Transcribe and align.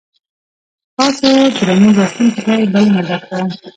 تاسو 0.97 1.27
درنو 1.59 1.89
لوستونکو 1.97 2.39
ته 2.45 2.51
یې 2.59 2.65
بلنه 2.73 3.01
درکوم. 3.09 3.47